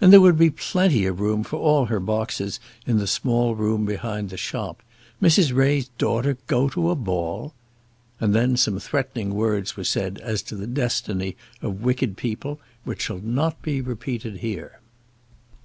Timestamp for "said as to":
9.84-10.56